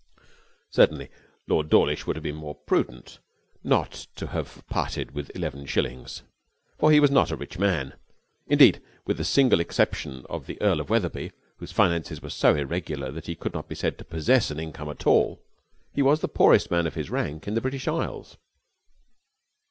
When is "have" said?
2.15-2.23, 4.25-4.63